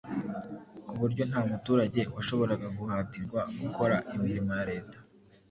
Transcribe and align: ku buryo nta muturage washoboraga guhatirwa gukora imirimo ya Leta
ku 0.87 0.93
buryo 0.99 1.23
nta 1.29 1.41
muturage 1.49 2.01
washoboraga 2.15 2.67
guhatirwa 2.77 3.39
gukora 3.61 3.95
imirimo 4.15 4.51
ya 4.59 4.65
Leta 4.71 4.97